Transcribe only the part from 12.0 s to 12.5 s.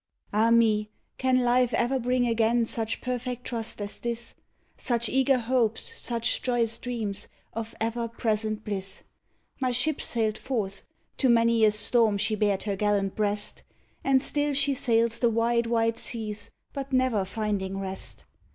she